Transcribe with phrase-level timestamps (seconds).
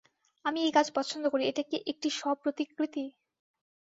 [0.45, 3.03] আমি এই গাছ পছন্দ করি- এটা কি একটি স্ব-প্রতিকৃতি?